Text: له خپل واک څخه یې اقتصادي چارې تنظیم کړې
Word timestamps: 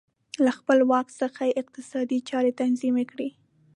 له 0.45 0.51
خپل 0.59 0.79
واک 0.91 1.07
څخه 1.21 1.41
یې 1.47 1.57
اقتصادي 1.61 2.19
چارې 2.29 2.51
تنظیم 2.61 2.95
کړې 3.11 3.29